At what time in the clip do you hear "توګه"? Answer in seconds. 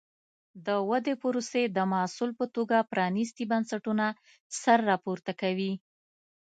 2.55-2.77